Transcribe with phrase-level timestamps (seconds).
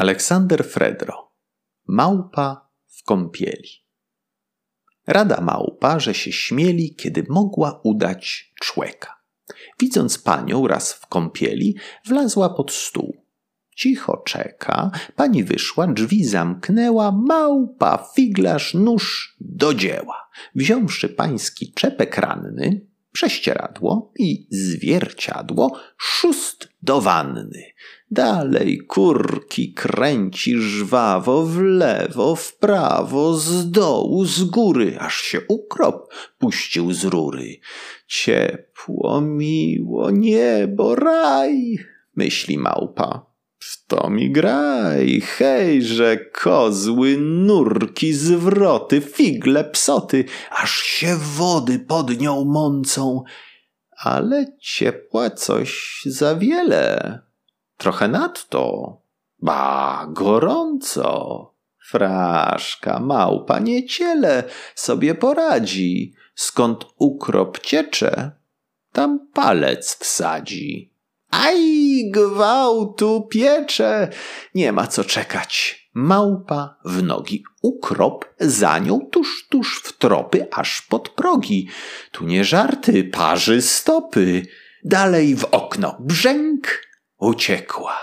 [0.00, 1.32] Aleksander Fredro.
[1.86, 3.68] Małpa w kąpieli.
[5.06, 9.22] Rada małpa, że się śmieli, kiedy mogła udać człeka.
[9.80, 11.76] Widząc panią raz w kąpieli,
[12.06, 13.26] wlazła pod stół.
[13.76, 20.30] Cicho czeka, pani wyszła, drzwi zamknęła, małpa, figlarz, nóż do dzieła.
[20.54, 27.62] Wziąwszy pański czepek ranny, prześcieradło i zwierciadło, szóst do wanny.
[28.12, 36.14] Dalej kurki kręci żwawo w lewo, w prawo, z dołu, z góry, aż się ukrop
[36.38, 37.60] puścił z rury.
[38.06, 41.78] Ciepło, miło, niebo, raj,
[42.16, 43.26] myśli małpa.
[43.58, 52.44] W to mi graj, hejże, kozły, nurki, zwroty, figle, psoty, aż się wody pod nią
[52.44, 53.22] mącą,
[53.96, 57.29] ale ciepła coś za wiele
[57.80, 58.96] trochę nadto.
[59.42, 61.46] Ba, gorąco.
[61.88, 66.14] Fraszka, małpa, nie ciele sobie poradzi.
[66.34, 68.32] Skąd ukrop ciecze,
[68.92, 70.94] tam palec wsadzi.
[71.30, 74.08] Aj, gwałtu piecze!
[74.54, 75.80] Nie ma co czekać.
[75.94, 81.68] Małpa w nogi, ukrop za nią tuż, tuż w tropy, aż pod progi.
[82.12, 84.46] Tu nie żarty, parzy stopy.
[84.84, 86.89] Dalej w okno, brzęk,
[87.20, 87.98] uciekła,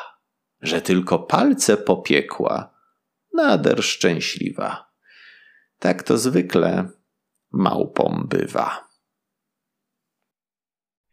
[0.62, 2.74] że tylko palce popiekła,
[3.34, 4.94] nader szczęśliwa.
[5.80, 6.90] Tak to zwykle
[7.52, 8.88] małpą bywa.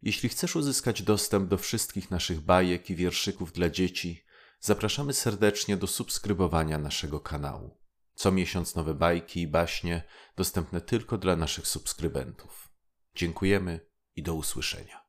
[0.03, 4.25] Jeśli chcesz uzyskać dostęp do wszystkich naszych bajek i wierszyków dla dzieci,
[4.61, 7.79] zapraszamy serdecznie do subskrybowania naszego kanału.
[8.15, 10.03] Co miesiąc nowe bajki i baśnie
[10.37, 12.69] dostępne tylko dla naszych subskrybentów.
[13.15, 13.81] Dziękujemy
[14.17, 15.04] i do usłyszenia.